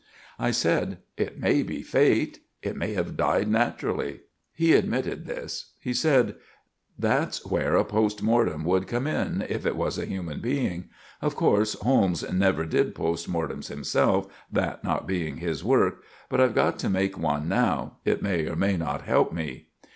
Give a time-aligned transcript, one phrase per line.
[0.39, 2.39] I said, "It may be Fate.
[2.63, 5.73] It may have died naturally." He admitted this.
[5.79, 6.37] He said,
[6.97, 10.89] "That's where a post mortem would come in, if it was a human being.
[11.21, 16.55] Of course, Holmes never did post mortems himself, that not being his work; but I've
[16.55, 17.97] got to make one now.
[18.03, 19.67] It may or may not help me."